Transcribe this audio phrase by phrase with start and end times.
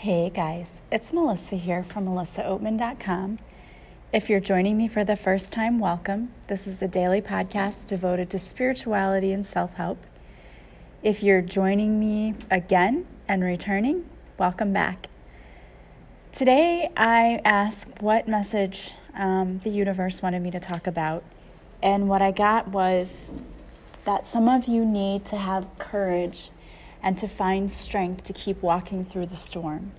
[0.00, 3.38] Hey guys, it's Melissa here from melissaoatman.com.
[4.12, 6.32] If you're joining me for the first time, welcome.
[6.48, 10.04] This is a daily podcast devoted to spirituality and self help.
[11.02, 14.04] If you're joining me again and returning,
[14.36, 15.08] welcome back.
[16.30, 21.24] Today, I asked what message um, the universe wanted me to talk about,
[21.82, 23.24] and what I got was
[24.04, 26.50] that some of you need to have courage
[27.06, 29.92] and to find strength to keep walking through the storm.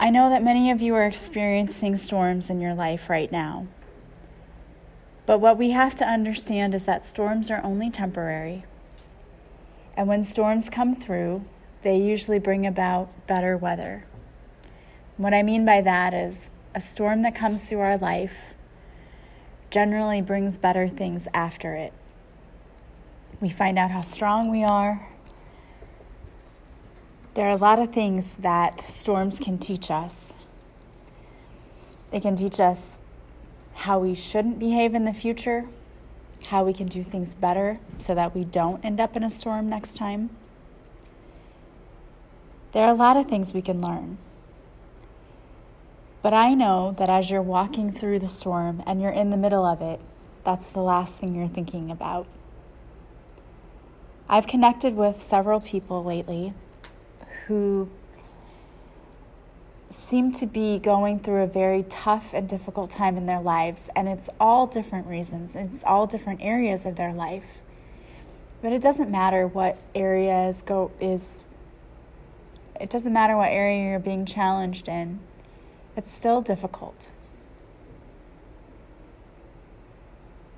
[0.00, 3.68] I know that many of you are experiencing storms in your life right now.
[5.24, 8.64] But what we have to understand is that storms are only temporary.
[9.96, 11.44] And when storms come through,
[11.82, 14.04] they usually bring about better weather.
[15.16, 18.54] What I mean by that is a storm that comes through our life
[19.70, 21.92] generally brings better things after it.
[23.40, 25.11] We find out how strong we are,
[27.34, 30.34] there are a lot of things that storms can teach us.
[32.10, 32.98] They can teach us
[33.74, 35.66] how we shouldn't behave in the future,
[36.46, 39.70] how we can do things better so that we don't end up in a storm
[39.70, 40.28] next time.
[42.72, 44.18] There are a lot of things we can learn.
[46.20, 49.64] But I know that as you're walking through the storm and you're in the middle
[49.64, 50.00] of it,
[50.44, 52.26] that's the last thing you're thinking about.
[54.28, 56.52] I've connected with several people lately
[57.46, 57.88] who
[59.88, 64.08] seem to be going through a very tough and difficult time in their lives, and
[64.08, 67.58] it's all different reasons, it's all different areas of their life.
[68.62, 71.44] But it doesn't matter what area is go is
[72.80, 75.20] it doesn't matter what area you're being challenged in.
[75.96, 77.12] It's still difficult.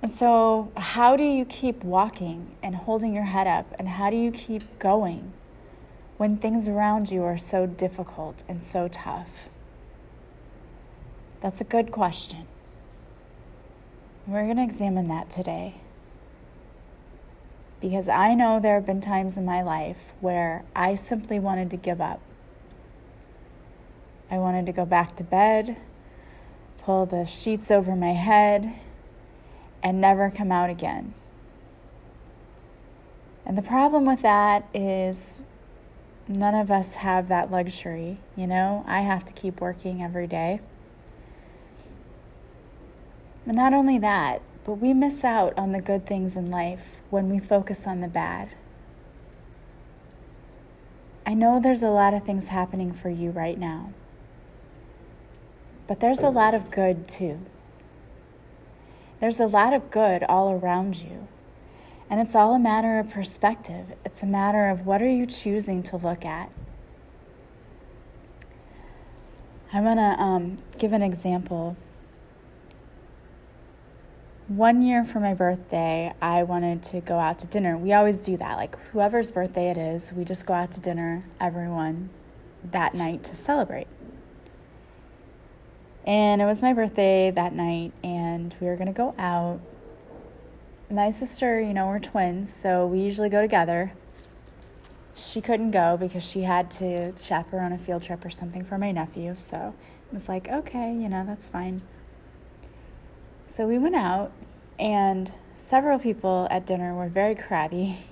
[0.01, 3.75] And so, how do you keep walking and holding your head up?
[3.79, 5.33] And how do you keep going?
[6.25, 9.47] When things around you are so difficult and so tough?
[11.43, 12.47] That's a good question.
[14.27, 15.75] We're going to examine that today.
[17.79, 21.77] Because I know there have been times in my life where I simply wanted to
[21.77, 22.23] give up.
[24.31, 25.77] I wanted to go back to bed,
[26.79, 28.73] pull the sheets over my head,
[29.83, 31.13] and never come out again.
[33.45, 35.41] And the problem with that is
[36.29, 38.85] none of us have that luxury, you know?
[38.87, 40.61] I have to keep working every day.
[43.47, 47.29] But not only that, but we miss out on the good things in life when
[47.29, 48.51] we focus on the bad.
[51.27, 53.93] I know there's a lot of things happening for you right now,
[55.87, 57.41] but there's a lot of good too.
[59.21, 61.29] There's a lot of good all around you.
[62.15, 63.87] And it's all a matter of perspective.
[64.05, 66.49] It's a matter of what are you choosing to look at.
[69.73, 71.77] I'm going to um, give an example.
[74.47, 77.77] One year for my birthday, I wanted to go out to dinner.
[77.77, 78.59] We always do that.
[78.59, 82.11] Like, whoever's birthday it is, we just go out to dinner, everyone,
[82.63, 83.89] that night to celebrate.
[86.07, 89.59] And it was my birthday that night, and we were going to go out
[90.95, 93.93] my sister, you know, we're twins, so we usually go together.
[95.15, 98.93] She couldn't go because she had to chaperone a field trip or something for my
[98.93, 99.75] nephew, so
[100.11, 101.83] I was like, okay, you know, that's fine.
[103.47, 104.33] So we went out,
[104.79, 107.97] and several people at dinner were very crabby.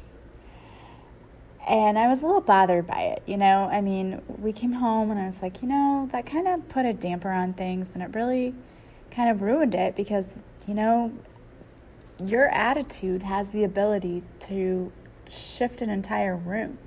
[1.64, 3.68] And I was a little bothered by it, you know.
[3.70, 6.84] I mean, we came home and I was like, you know, that kind of put
[6.84, 8.52] a damper on things and it really
[9.12, 10.34] kind of ruined it because,
[10.66, 11.12] you know,
[12.24, 14.92] your attitude has the ability to
[15.28, 16.78] shift an entire room.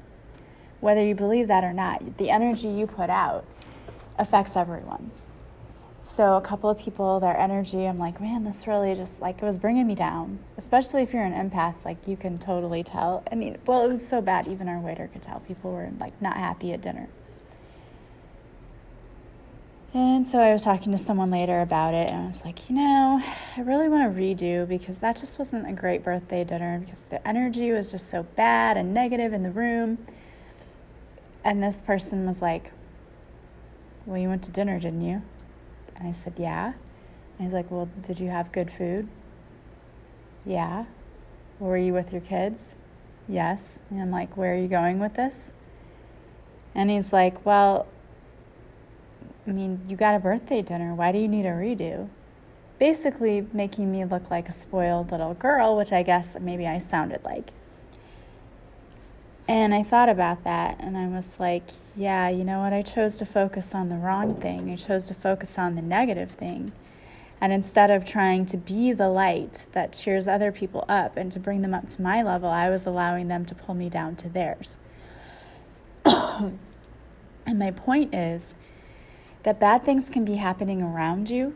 [0.80, 3.46] Whether you believe that or not, the energy you put out
[4.18, 5.12] affects everyone.
[6.00, 9.46] So, a couple of people, their energy, I'm like, man, this really just like it
[9.46, 10.38] was bringing me down.
[10.56, 13.24] Especially if you're an empath, like you can totally tell.
[13.32, 16.22] I mean, well, it was so bad, even our waiter could tell people were like
[16.22, 17.10] not happy at dinner.
[19.96, 22.76] And so I was talking to someone later about it, and I was like, you
[22.76, 23.24] know,
[23.56, 27.26] I really want to redo because that just wasn't a great birthday dinner because the
[27.26, 30.06] energy was just so bad and negative in the room.
[31.46, 32.74] And this person was like,
[34.06, 35.22] Well, you went to dinner, didn't you?
[35.96, 36.74] And I said, Yeah.
[37.40, 39.08] And he's like, Well, did you have good food?
[40.46, 40.88] Yeah.
[41.58, 42.76] Were you with your kids?
[43.30, 43.80] Yes.
[43.90, 45.54] And I'm like, Where are you going with this?
[46.74, 47.88] And he's like, Well,
[49.48, 50.94] I mean, you got a birthday dinner.
[50.94, 52.10] Why do you need a redo?
[52.80, 57.24] Basically, making me look like a spoiled little girl, which I guess maybe I sounded
[57.24, 57.52] like.
[59.48, 62.74] And I thought about that and I was like, yeah, you know what?
[62.74, 64.72] I chose to focus on the wrong thing.
[64.72, 66.72] I chose to focus on the negative thing.
[67.40, 71.40] And instead of trying to be the light that cheers other people up and to
[71.40, 74.30] bring them up to my level, I was allowing them to pull me down to
[74.30, 74.80] theirs.
[76.06, 76.60] and
[77.46, 78.56] my point is
[79.46, 81.56] that bad things can be happening around you.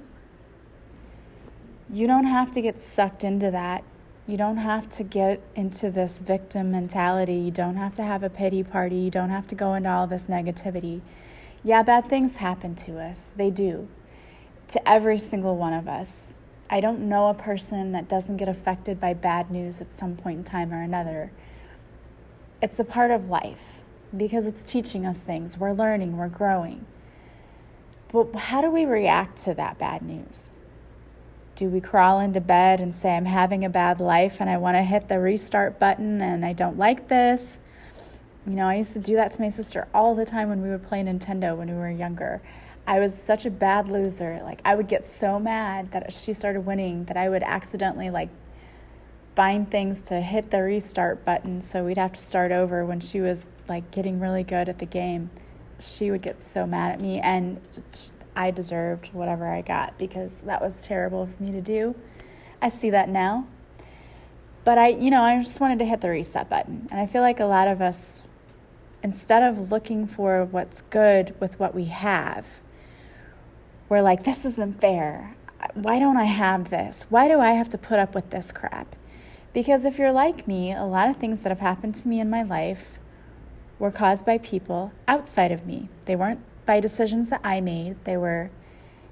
[1.91, 3.83] You don't have to get sucked into that
[4.30, 7.33] you don't have to get into this victim mentality.
[7.33, 8.97] You don't have to have a pity party.
[8.97, 11.01] You don't have to go into all this negativity.
[11.63, 13.33] Yeah, bad things happen to us.
[13.36, 13.88] They do.
[14.68, 16.36] To every single one of us.
[16.69, 20.38] I don't know a person that doesn't get affected by bad news at some point
[20.38, 21.31] in time or another.
[22.62, 23.80] It's a part of life
[24.15, 25.57] because it's teaching us things.
[25.57, 26.86] We're learning, we're growing.
[28.11, 30.50] But how do we react to that bad news?
[31.56, 34.77] Do we crawl into bed and say, I'm having a bad life and I want
[34.77, 37.59] to hit the restart button and I don't like this?
[38.47, 40.69] You know, I used to do that to my sister all the time when we
[40.69, 42.41] would play Nintendo when we were younger.
[42.88, 44.39] I was such a bad loser.
[44.44, 48.29] Like, I would get so mad that she started winning that I would accidentally, like,
[49.35, 53.21] find things to hit the restart button so we'd have to start over when she
[53.21, 55.29] was, like, getting really good at the game.
[55.79, 57.59] She would get so mad at me and
[58.35, 61.95] I deserved whatever I got because that was terrible for me to do.
[62.61, 63.47] I see that now.
[64.63, 66.87] But I, you know, I just wanted to hit the reset button.
[66.91, 68.21] And I feel like a lot of us,
[69.01, 72.47] instead of looking for what's good with what we have,
[73.87, 75.35] we're like, this isn't fair.
[75.73, 77.05] Why don't I have this?
[77.09, 78.95] Why do I have to put up with this crap?
[79.53, 82.29] Because if you're like me, a lot of things that have happened to me in
[82.29, 82.99] my life
[83.79, 85.89] were caused by people outside of me.
[86.05, 88.03] They weren't by decisions that I made.
[88.03, 88.51] They were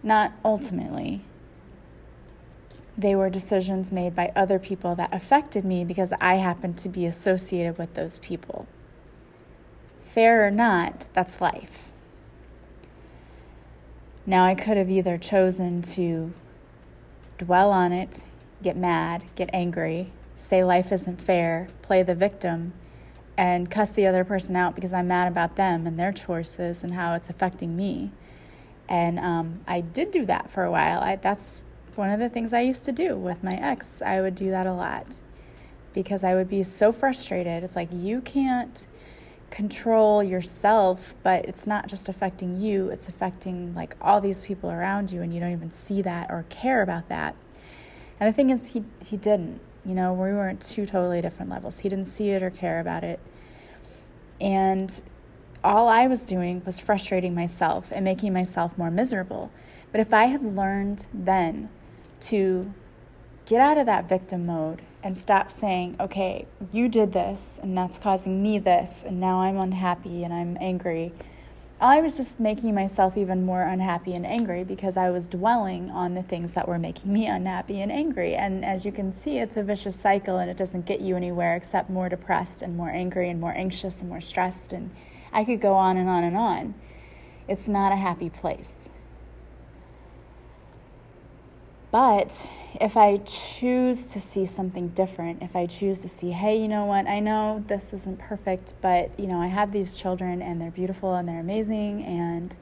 [0.03, 1.23] not ultimately,
[2.97, 7.05] they were decisions made by other people that affected me because I happened to be
[7.05, 8.67] associated with those people.
[10.03, 11.85] Fair or not, that's life.
[14.25, 16.33] Now, I could have either chosen to
[17.37, 18.25] dwell on it,
[18.61, 22.73] get mad, get angry, say life isn't fair, play the victim,
[23.37, 26.93] and cuss the other person out because I'm mad about them and their choices and
[26.93, 28.11] how it's affecting me.
[28.89, 31.01] And um, I did do that for a while.
[31.01, 31.61] I, that's
[31.95, 34.01] one of the things I used to do with my ex.
[34.01, 35.19] I would do that a lot
[35.93, 37.63] because I would be so frustrated.
[37.63, 38.87] It's like you can't
[39.49, 45.11] control yourself, but it's not just affecting you, it's affecting like all these people around
[45.11, 47.35] you, and you don't even see that or care about that.
[48.19, 49.61] And the thing is, he, he didn't.
[49.87, 51.79] You know, we were at two totally different levels.
[51.79, 53.21] He didn't see it or care about it.
[54.41, 55.01] And
[55.63, 59.49] all I was doing was frustrating myself and making myself more miserable.
[59.93, 61.69] But if I had learned then
[62.19, 62.73] to
[63.45, 67.97] get out of that victim mode and stop saying, okay, you did this and that's
[67.97, 71.13] causing me this, and now I'm unhappy and I'm angry
[71.79, 76.15] I was just making myself even more unhappy and angry because I was dwelling on
[76.15, 78.33] the things that were making me unhappy and angry.
[78.33, 81.55] And as you can see, it's a vicious cycle and it doesn't get you anywhere
[81.55, 84.73] except more depressed and more angry and more anxious and more stressed.
[84.73, 84.89] And
[85.31, 86.73] I could go on and on and on.
[87.47, 88.89] It's not a happy place.
[91.89, 92.49] But
[92.81, 96.85] if I choose to see something different, if I choose to see, hey, you know
[96.85, 100.71] what, I know this isn't perfect, but you know, I have these children and they're
[100.71, 102.55] beautiful and they're amazing, and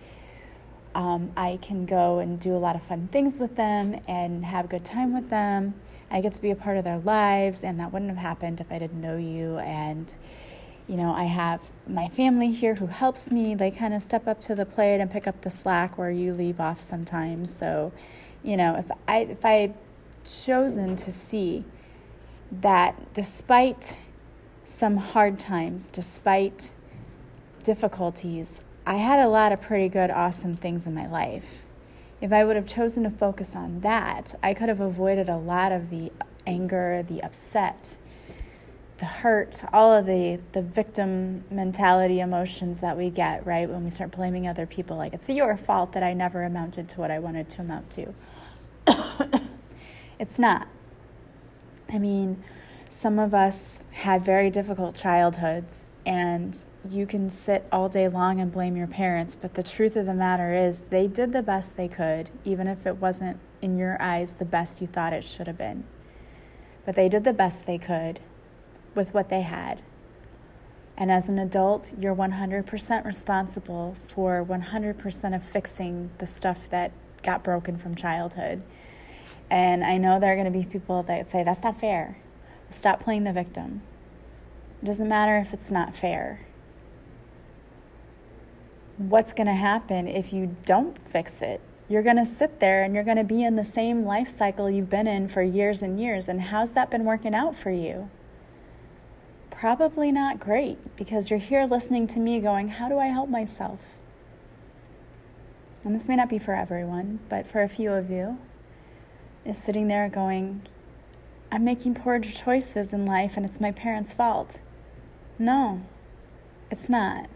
[0.94, 4.66] um, I can go and do a lot of fun things with them and have
[4.66, 5.74] a good time with them.
[6.10, 8.72] I get to be a part of their lives, and that wouldn't have happened if
[8.72, 9.58] I didn't know you.
[9.58, 10.16] And
[10.88, 13.56] you know, I have my family here who helps me.
[13.56, 16.32] They kind of step up to the plate and pick up the slack where you
[16.32, 17.52] leave off sometimes.
[17.52, 17.92] So,
[18.46, 19.74] you know, if I if I
[20.24, 21.66] chosen to see
[22.52, 24.00] that despite
[24.64, 26.74] some hard times, despite
[27.64, 31.66] difficulties, I had a lot of pretty good, awesome things in my life.
[32.22, 35.72] If I would have chosen to focus on that, I could have avoided a lot
[35.72, 36.12] of the
[36.46, 37.98] anger, the upset,
[39.00, 43.68] the hurt, all of the the victim mentality emotions that we get, right?
[43.68, 47.00] When we start blaming other people like it's your fault that I never amounted to
[47.00, 48.14] what I wanted to amount to.
[50.20, 50.68] it's not.
[51.90, 52.44] I mean,
[52.90, 58.52] some of us had very difficult childhoods, and you can sit all day long and
[58.52, 61.88] blame your parents, but the truth of the matter is they did the best they
[61.88, 65.58] could, even if it wasn't in your eyes the best you thought it should have
[65.58, 65.84] been.
[66.86, 68.20] But they did the best they could
[68.94, 69.82] with what they had.
[70.98, 76.92] And as an adult, you're 100% responsible for 100% of fixing the stuff that
[77.26, 78.62] got broken from childhood.
[79.50, 82.18] And I know there are going to be people that say, that's not fair.
[82.70, 83.82] Stop playing the victim.
[84.82, 86.46] It doesn't matter if it's not fair.
[88.98, 91.62] What's going to happen if you don't fix it?
[91.88, 94.70] You're going to sit there and you're going to be in the same life cycle
[94.70, 96.28] you've been in for years and years.
[96.28, 98.10] And how's that been working out for you?
[99.52, 103.80] Probably not great because you're here listening to me going, How do I help myself?
[105.86, 108.40] And this may not be for everyone, but for a few of you,
[109.46, 110.64] is sitting there going,
[111.52, 114.62] I'm making poor choices in life and it's my parents' fault.
[115.38, 115.84] No,
[116.72, 117.30] it's not.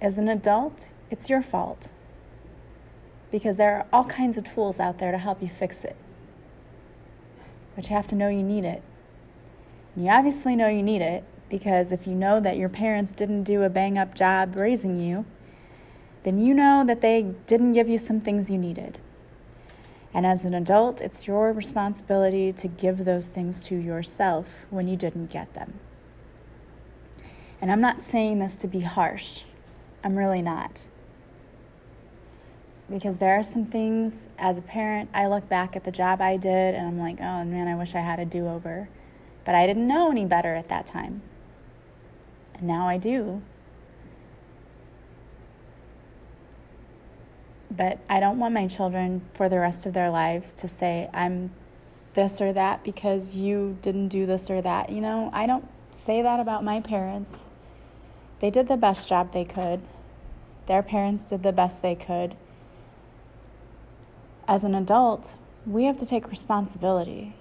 [0.00, 1.92] As an adult, it's your fault
[3.30, 5.96] because there are all kinds of tools out there to help you fix it.
[7.76, 8.82] But you have to know you need it.
[9.94, 13.44] And you obviously know you need it because if you know that your parents didn't
[13.44, 15.24] do a bang up job raising you,
[16.22, 18.98] then you know that they didn't give you some things you needed.
[20.14, 24.96] And as an adult, it's your responsibility to give those things to yourself when you
[24.96, 25.74] didn't get them.
[27.60, 29.42] And I'm not saying this to be harsh,
[30.02, 30.88] I'm really not.
[32.90, 36.36] Because there are some things as a parent, I look back at the job I
[36.36, 38.88] did and I'm like, oh man, I wish I had a do over.
[39.44, 41.20] But I didn't know any better at that time.
[42.54, 43.42] And now I do.
[47.70, 51.50] But I don't want my children for the rest of their lives to say, I'm
[52.14, 54.90] this or that because you didn't do this or that.
[54.90, 57.50] You know, I don't say that about my parents.
[58.40, 59.80] They did the best job they could,
[60.66, 62.36] their parents did the best they could.
[64.46, 67.34] As an adult, we have to take responsibility.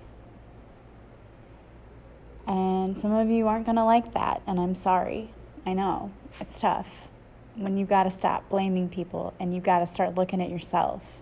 [2.47, 5.31] And some of you aren't going to like that, and I'm sorry.
[5.65, 7.09] I know, it's tough
[7.57, 11.19] when you got to stop blaming people and you got to start looking at yourself.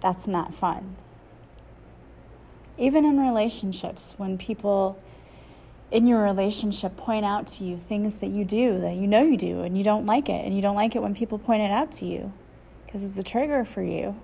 [0.00, 0.96] That's not fun.
[2.76, 4.98] Even in relationships, when people
[5.90, 9.36] in your relationship point out to you things that you do that you know you
[9.36, 11.70] do and you don't like it, and you don't like it when people point it
[11.70, 12.32] out to you
[12.84, 14.16] because it's a trigger for you.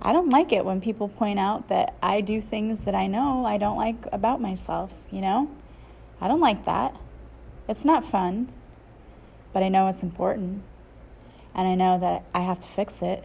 [0.00, 3.44] I don't like it when people point out that I do things that I know
[3.44, 5.50] I don't like about myself, you know?
[6.20, 6.94] I don't like that.
[7.68, 8.50] It's not fun,
[9.52, 10.62] but I know it's important.
[11.54, 13.24] And I know that I have to fix it.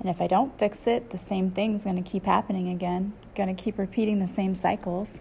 [0.00, 3.54] And if I don't fix it, the same thing's going to keep happening again, going
[3.54, 5.20] to keep repeating the same cycles.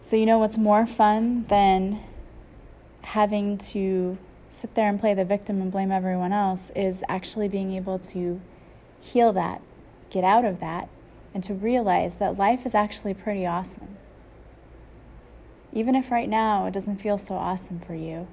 [0.00, 2.00] So, you know what's more fun than
[3.02, 4.18] having to
[4.50, 8.40] sit there and play the victim and blame everyone else is actually being able to
[9.00, 9.60] heal that,
[10.10, 10.88] get out of that,
[11.34, 13.96] and to realize that life is actually pretty awesome.
[15.72, 18.26] Even if right now it doesn't feel so awesome for you,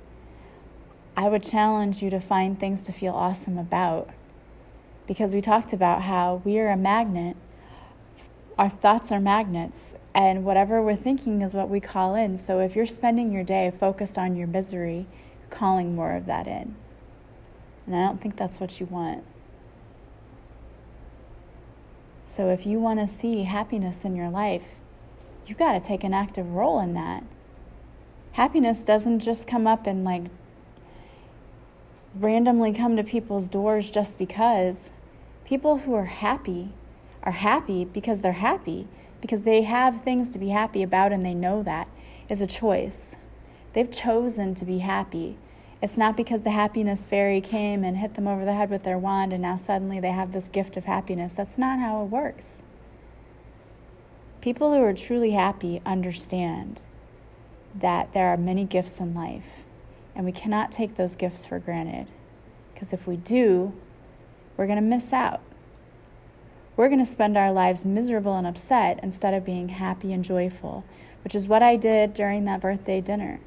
[1.17, 4.09] I would challenge you to find things to feel awesome about.
[5.07, 7.37] Because we talked about how we are a magnet,
[8.57, 12.37] our thoughts are magnets, and whatever we're thinking is what we call in.
[12.37, 15.07] So if you're spending your day focused on your misery,
[15.41, 16.75] you're calling more of that in.
[17.85, 19.23] And I don't think that's what you want.
[22.23, 24.79] So if you want to see happiness in your life,
[25.45, 27.23] you got to take an active role in that.
[28.33, 30.23] Happiness doesn't just come up and like
[32.15, 34.91] randomly come to people's doors just because.
[35.45, 36.69] People who are happy
[37.23, 38.87] are happy because they're happy,
[39.21, 41.89] because they have things to be happy about and they know that
[42.29, 43.15] is a choice.
[43.73, 45.37] They've chosen to be happy.
[45.81, 48.97] It's not because the happiness fairy came and hit them over the head with their
[48.97, 51.33] wand and now suddenly they have this gift of happiness.
[51.33, 52.63] That's not how it works.
[54.45, 56.81] People who are truly happy understand
[57.73, 59.65] that there are many gifts in life,
[60.15, 62.05] and we cannot take those gifts for granted.
[62.71, 63.73] Because if we do,
[64.55, 65.41] we're going to miss out.
[66.77, 70.85] We're going to spend our lives miserable and upset instead of being happy and joyful,
[71.23, 73.39] which is what I did during that birthday dinner.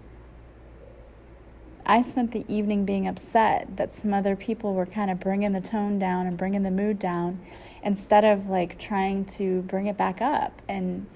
[1.90, 5.60] I spent the evening being upset that some other people were kind of bringing the
[5.62, 7.40] tone down and bringing the mood down
[7.82, 11.06] instead of like trying to bring it back up and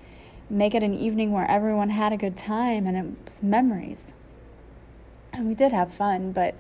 [0.49, 4.15] make it an evening where everyone had a good time and it was memories.
[5.31, 6.55] And we did have fun, but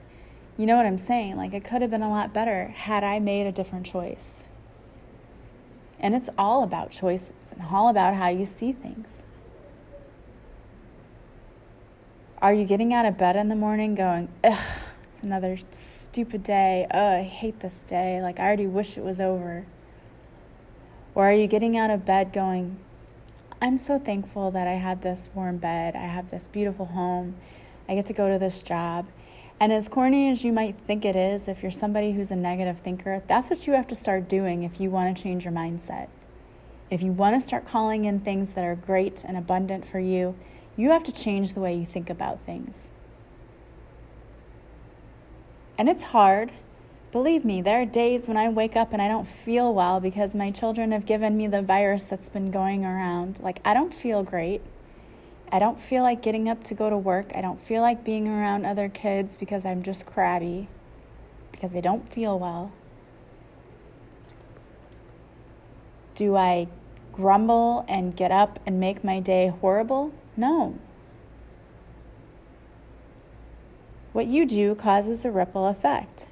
[0.58, 1.38] you know what I'm saying?
[1.38, 4.50] Like it could have been a lot better had I made a different choice.
[5.98, 9.24] And it's all about choices and all about how you see things.
[12.42, 16.88] Are you getting out of bed in the morning going, ugh, it's another stupid day.
[16.92, 18.20] Oh, I hate this day.
[18.20, 19.64] Like, I already wish it was over.
[21.14, 22.80] Or are you getting out of bed going,
[23.60, 27.36] I'm so thankful that I had this warm bed, I have this beautiful home,
[27.88, 29.06] I get to go to this job,
[29.62, 32.80] And as corny as you might think it is, if you're somebody who's a negative
[32.80, 36.08] thinker, that's what you have to start doing if you want to change your mindset.
[36.90, 40.34] If you want to start calling in things that are great and abundant for you,
[40.76, 42.90] you have to change the way you think about things.
[45.78, 46.52] And it's hard.
[47.10, 50.34] Believe me, there are days when I wake up and I don't feel well because
[50.34, 53.40] my children have given me the virus that's been going around.
[53.42, 54.62] Like, I don't feel great.
[55.50, 57.30] I don't feel like getting up to go to work.
[57.34, 60.68] I don't feel like being around other kids because I'm just crabby,
[61.50, 62.72] because they don't feel well.
[66.14, 66.68] Do I
[67.12, 70.12] grumble and get up and make my day horrible?
[70.36, 70.78] No.
[74.12, 76.26] What you do causes a ripple effect.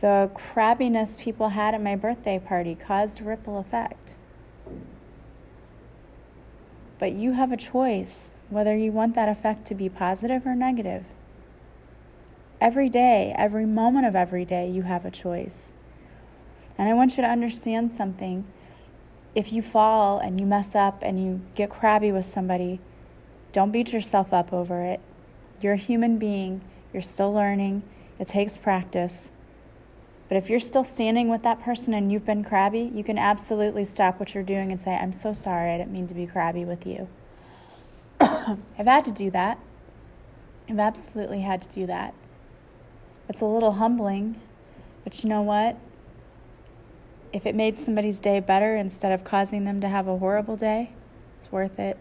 [0.00, 4.16] The crabbiness people had at my birthday party caused a ripple effect.
[6.98, 11.04] But you have a choice whether you want that effect to be positive or negative.
[12.60, 15.72] Every day, every moment of every day, you have a choice.
[16.78, 18.46] And I want you to understand something.
[19.36, 22.80] If you fall and you mess up and you get crabby with somebody,
[23.52, 24.98] don't beat yourself up over it.
[25.60, 27.82] You're a human being, you're still learning,
[28.18, 29.30] it takes practice.
[30.30, 33.84] But if you're still standing with that person and you've been crabby, you can absolutely
[33.84, 36.64] stop what you're doing and say, I'm so sorry, I didn't mean to be crabby
[36.64, 37.06] with you.
[38.20, 39.58] I've had to do that.
[40.66, 42.14] I've absolutely had to do that.
[43.28, 44.40] It's a little humbling,
[45.04, 45.76] but you know what?
[47.36, 50.92] If it made somebody's day better instead of causing them to have a horrible day,
[51.36, 51.98] it's worth it.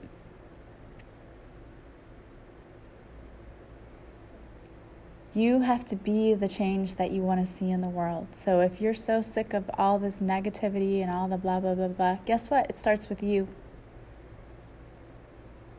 [5.33, 8.27] You have to be the change that you want to see in the world.
[8.31, 11.89] So if you're so sick of all this negativity and all the blah, blah, blah,
[11.89, 12.69] blah, guess what?
[12.69, 13.49] It starts with you.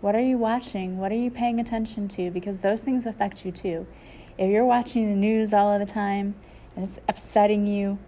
[0.03, 0.99] What are you watching?
[0.99, 2.31] What are you paying attention to?
[2.31, 3.87] Because those things affect you too.
[4.37, 6.35] If you're watching the news all of the time
[6.75, 7.99] and it's upsetting you,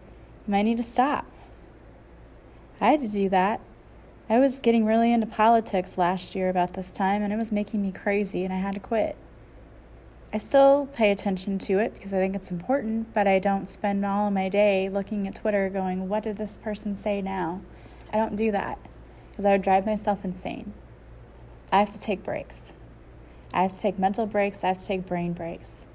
[0.47, 1.25] you might need to stop.
[2.81, 3.61] I had to do that.
[4.31, 7.83] I was getting really into politics last year about this time and it was making
[7.83, 9.17] me crazy and I had to quit.
[10.33, 14.05] I still pay attention to it because I think it's important, but I don't spend
[14.05, 17.63] all of my day looking at Twitter going, What did this person say now?
[18.13, 18.79] I don't do that
[19.31, 20.75] because I would drive myself insane.
[21.73, 22.75] I have to take breaks.
[23.55, 25.87] I have to take mental breaks, I have to take brain breaks.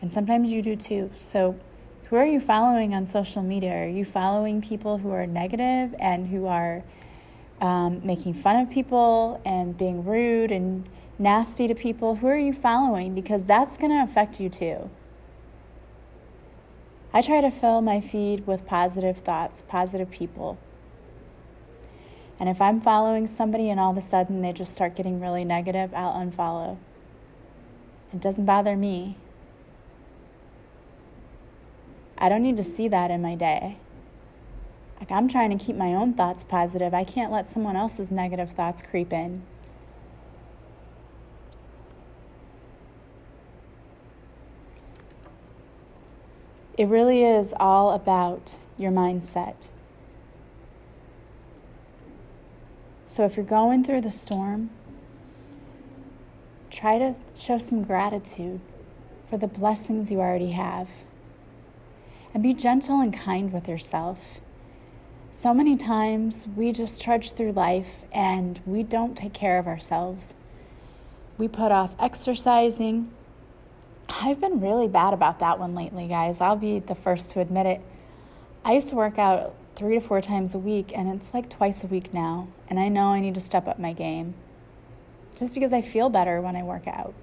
[0.00, 1.12] And sometimes you do too.
[1.16, 1.56] So,
[2.12, 3.72] who are you following on social media?
[3.84, 6.84] Are you following people who are negative and who are
[7.58, 10.86] um, making fun of people and being rude and
[11.18, 12.16] nasty to people?
[12.16, 13.14] Who are you following?
[13.14, 14.90] Because that's going to affect you too.
[17.14, 20.58] I try to fill my feed with positive thoughts, positive people.
[22.38, 25.46] And if I'm following somebody and all of a sudden they just start getting really
[25.46, 26.76] negative, I'll unfollow.
[28.12, 29.16] It doesn't bother me.
[32.22, 33.78] I don't need to see that in my day.
[35.00, 36.94] Like, I'm trying to keep my own thoughts positive.
[36.94, 39.42] I can't let someone else's negative thoughts creep in.
[46.78, 49.72] It really is all about your mindset.
[53.04, 54.70] So, if you're going through the storm,
[56.70, 58.60] try to show some gratitude
[59.28, 60.88] for the blessings you already have
[62.34, 64.40] and be gentle and kind with yourself.
[65.30, 70.34] So many times we just trudge through life and we don't take care of ourselves.
[71.38, 73.10] We put off exercising.
[74.08, 76.40] I've been really bad about that one lately, guys.
[76.40, 77.80] I'll be the first to admit it.
[78.64, 81.82] I used to work out three to four times a week, and it's like twice
[81.82, 82.48] a week now.
[82.68, 84.34] And I know I need to step up my game
[85.38, 87.14] just because I feel better when I work out.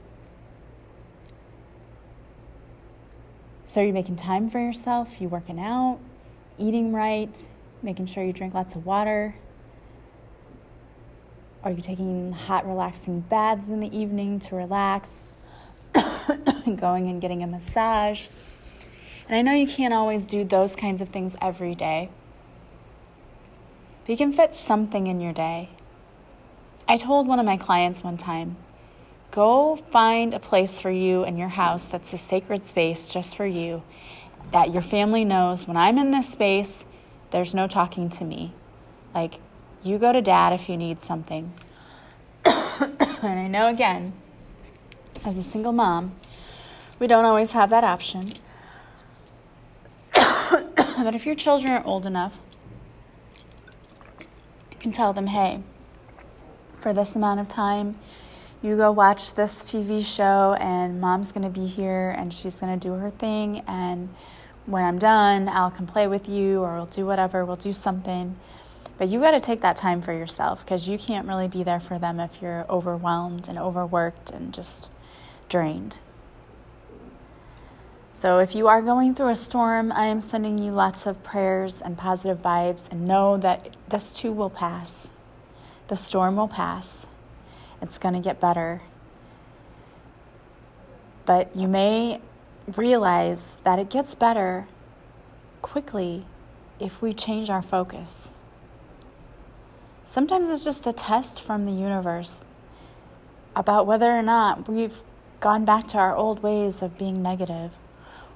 [3.70, 6.00] So, are you're making time for yourself, you working out,
[6.58, 7.48] eating right,
[7.84, 9.36] making sure you drink lots of water.
[11.64, 15.26] Are you taking hot, relaxing baths in the evening to relax?
[16.78, 18.26] Going and getting a massage.
[19.28, 22.10] And I know you can't always do those kinds of things every day,
[24.02, 25.70] but you can fit something in your day.
[26.88, 28.58] I told one of my clients one time
[29.32, 33.46] Go find a place for you in your house that's a sacred space just for
[33.46, 33.84] you,
[34.52, 36.84] that your family knows when I'm in this space,
[37.32, 38.54] there's no talking to me.
[39.14, 39.40] Like,
[39.84, 41.54] you go to dad if you need something.
[42.46, 44.14] and I know, again,
[45.24, 46.16] as a single mom,
[46.98, 48.34] we don't always have that option.
[50.14, 52.34] but if your children are old enough,
[54.72, 55.62] you can tell them, hey,
[56.78, 58.00] for this amount of time.
[58.62, 62.94] You go watch this TV show, and mom's gonna be here and she's gonna do
[62.94, 63.64] her thing.
[63.68, 64.10] And
[64.66, 68.36] when I'm done, I'll come play with you or we'll do whatever, we'll do something.
[69.00, 71.80] But you got to take that time for yourself because you can't really be there
[71.80, 74.90] for them if you're overwhelmed and overworked and just
[75.48, 76.02] drained.
[78.12, 81.82] So, if you are going through a storm, I am sending you lots of prayers
[81.82, 85.08] and positive vibes, and know that this too will pass.
[85.88, 87.08] The storm will pass.
[87.82, 88.82] It's going to get better.
[91.26, 92.22] But you may
[92.76, 94.68] realize that it gets better
[95.62, 96.26] quickly
[96.80, 98.32] if we change our focus.
[100.06, 102.44] Sometimes it's just a test from the universe
[103.56, 105.02] about whether or not we've
[105.40, 107.78] gone back to our old ways of being negative.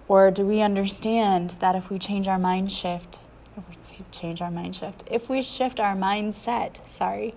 [0.08, 3.20] Or do we understand that if we change our mind shift,
[3.58, 3.64] oh,
[4.12, 7.34] change our mind shift, if we shift our mindset, sorry,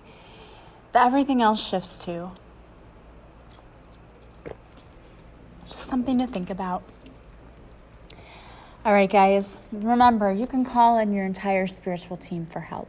[0.97, 2.31] everything else shifts too.
[5.61, 6.83] Just something to think about.
[8.85, 12.87] All right, guys, remember you can call in your entire spiritual team for help.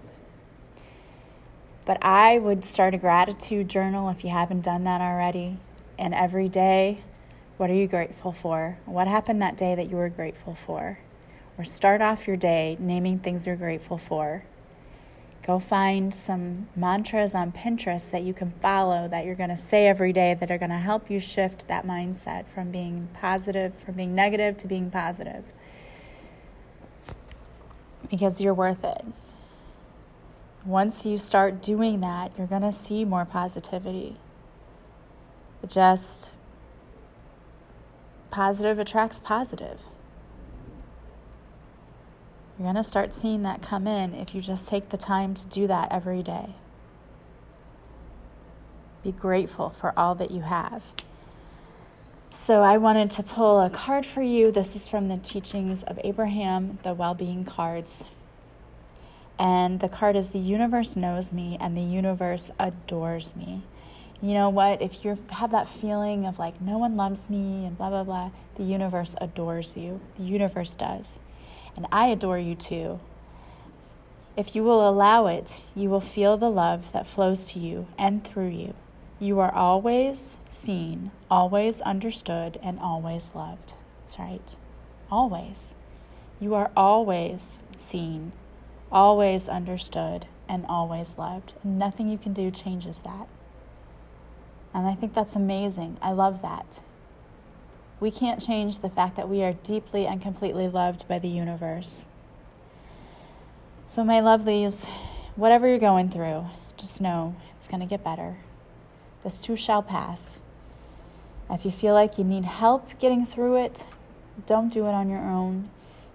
[1.84, 5.56] But I would start a gratitude journal if you haven't done that already.
[5.98, 7.02] And every day,
[7.56, 8.78] what are you grateful for?
[8.84, 11.00] What happened that day that you were grateful for?
[11.56, 14.44] Or start off your day naming things you're grateful for.
[15.42, 19.86] Go find some mantras on Pinterest that you can follow that you're going to say
[19.86, 23.94] every day that are going to help you shift that mindset from being positive, from
[23.94, 25.46] being negative to being positive.
[28.10, 29.04] Because you're worth it.
[30.64, 34.16] Once you start doing that, you're going to see more positivity.
[35.66, 36.36] Just
[38.30, 39.80] positive attracts positive.
[42.58, 45.46] You're going to start seeing that come in if you just take the time to
[45.46, 46.56] do that every day.
[49.04, 50.82] Be grateful for all that you have.
[52.30, 54.50] So, I wanted to pull a card for you.
[54.50, 58.04] This is from the teachings of Abraham, the well being cards.
[59.38, 63.62] And the card is The universe knows me and the universe adores me.
[64.20, 64.82] You know what?
[64.82, 68.30] If you have that feeling of like no one loves me and blah, blah, blah,
[68.56, 70.00] the universe adores you.
[70.18, 71.20] The universe does
[71.78, 72.98] and I adore you too.
[74.36, 78.24] If you will allow it, you will feel the love that flows to you and
[78.24, 78.74] through you.
[79.20, 83.74] You are always seen, always understood, and always loved.
[84.00, 84.56] That's right.
[85.08, 85.76] Always.
[86.40, 88.32] You are always seen,
[88.90, 91.52] always understood, and always loved.
[91.62, 93.28] And nothing you can do changes that.
[94.74, 95.96] And I think that's amazing.
[96.02, 96.80] I love that.
[98.00, 102.06] We can't change the fact that we are deeply and completely loved by the universe.
[103.86, 104.88] So, my lovelies,
[105.34, 108.36] whatever you're going through, just know it's going to get better.
[109.24, 110.40] This too shall pass.
[111.50, 113.86] If you feel like you need help getting through it,
[114.46, 115.70] don't do it on your own.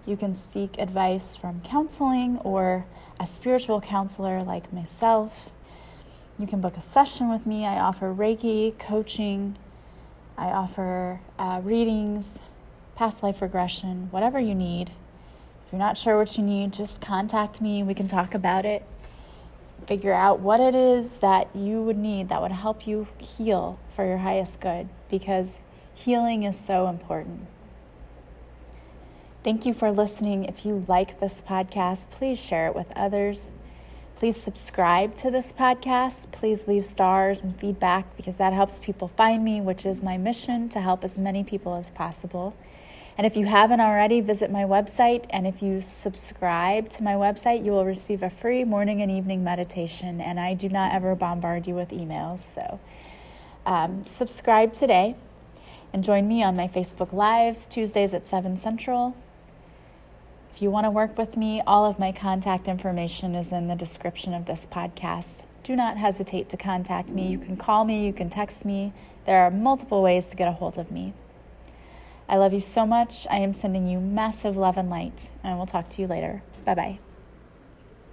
[0.06, 2.86] You can seek advice from counseling or
[3.20, 5.50] a spiritual counselor like myself.
[6.38, 7.66] You can book a session with me.
[7.66, 9.56] I offer Reiki, coaching,
[10.36, 12.38] I offer uh, readings,
[12.96, 14.90] past life regression, whatever you need.
[15.66, 17.82] If you're not sure what you need, just contact me.
[17.82, 18.84] We can talk about it.
[19.86, 24.06] Figure out what it is that you would need that would help you heal for
[24.06, 25.60] your highest good because
[25.94, 27.46] healing is so important.
[29.42, 30.46] Thank you for listening.
[30.46, 33.50] If you like this podcast, please share it with others.
[34.16, 36.30] Please subscribe to this podcast.
[36.30, 40.68] Please leave stars and feedback because that helps people find me, which is my mission
[40.68, 42.54] to help as many people as possible.
[43.18, 45.26] And if you haven't already, visit my website.
[45.30, 49.42] And if you subscribe to my website, you will receive a free morning and evening
[49.42, 50.20] meditation.
[50.20, 52.38] And I do not ever bombard you with emails.
[52.38, 52.78] So
[53.66, 55.16] um, subscribe today
[55.92, 59.16] and join me on my Facebook Lives Tuesdays at 7 Central.
[60.54, 63.74] If you want to work with me, all of my contact information is in the
[63.74, 65.42] description of this podcast.
[65.64, 67.26] Do not hesitate to contact me.
[67.26, 68.92] You can call me, you can text me.
[69.26, 71.12] There are multiple ways to get a hold of me.
[72.28, 73.26] I love you so much.
[73.28, 76.44] I am sending you massive love and light, and I will talk to you later.
[76.64, 76.98] Bye bye.